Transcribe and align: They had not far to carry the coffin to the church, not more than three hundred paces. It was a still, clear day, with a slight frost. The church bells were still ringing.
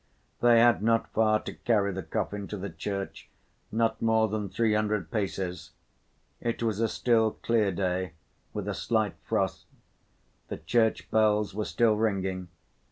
They 0.41 0.59
had 0.61 0.81
not 0.81 1.13
far 1.13 1.41
to 1.41 1.53
carry 1.53 1.91
the 1.93 2.01
coffin 2.01 2.47
to 2.47 2.57
the 2.57 2.71
church, 2.71 3.29
not 3.71 4.01
more 4.01 4.27
than 4.27 4.49
three 4.49 4.73
hundred 4.73 5.11
paces. 5.11 5.73
It 6.39 6.63
was 6.63 6.79
a 6.79 6.87
still, 6.87 7.29
clear 7.33 7.71
day, 7.71 8.13
with 8.51 8.67
a 8.67 8.73
slight 8.73 9.13
frost. 9.23 9.67
The 10.47 10.57
church 10.57 11.11
bells 11.11 11.53
were 11.53 11.65
still 11.65 11.97
ringing. 11.97 12.47